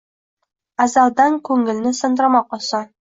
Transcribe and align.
Azaldan 0.85 1.37
ko’ngilni 1.49 1.93
sindirmoq 1.99 2.57
oson. 2.59 2.89